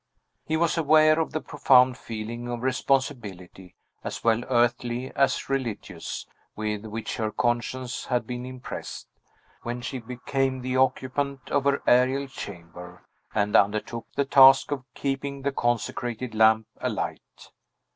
[0.47, 6.87] He was aware of the profound feeling of responsibility, as well earthly as religious, with
[6.87, 9.07] which her conscience had been impressed,
[9.61, 13.03] when she became the occupant of her aerial chamber,
[13.35, 17.51] and undertook the task of keeping the consecrated lamp alight.